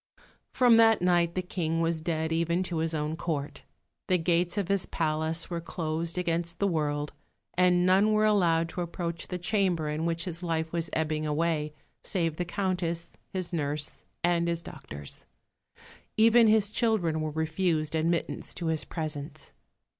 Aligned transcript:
From 0.51 0.77
that 0.77 1.03
night 1.03 1.35
the 1.35 1.43
King 1.43 1.79
was 1.79 2.01
dead, 2.01 2.31
even 2.31 2.63
to 2.63 2.77
his 2.79 2.95
own 2.95 3.15
Court. 3.15 3.65
The 4.07 4.17
gates 4.17 4.57
of 4.57 4.67
his 4.67 4.87
palace 4.87 5.51
were 5.51 5.61
closed 5.61 6.17
against 6.17 6.57
the 6.57 6.65
world, 6.67 7.13
and 7.53 7.85
none 7.85 8.11
were 8.11 8.25
allowed 8.25 8.67
to 8.69 8.81
approach 8.81 9.27
the 9.27 9.37
chamber 9.37 9.87
in 9.89 10.07
which 10.07 10.23
his 10.25 10.41
life 10.41 10.71
was 10.71 10.89
ebbing 10.93 11.27
away, 11.27 11.75
save 12.03 12.37
the 12.37 12.45
Countess, 12.45 13.13
his 13.29 13.53
nurse, 13.53 14.03
and 14.23 14.47
his 14.47 14.63
doctors. 14.63 15.27
Even 16.17 16.47
his 16.47 16.71
children 16.71 17.21
were 17.21 17.29
refused 17.29 17.93
admittance 17.93 18.55
to 18.55 18.65
his 18.69 18.83
presence. 18.83 19.53